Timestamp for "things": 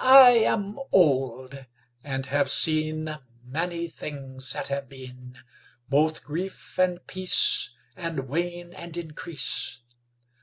3.88-4.54